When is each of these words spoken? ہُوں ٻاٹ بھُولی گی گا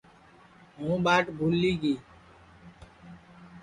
ہُوں 0.77 0.95
ٻاٹ 1.05 1.25
بھُولی 1.37 1.71
گی 1.81 1.93
گا 2.01 2.05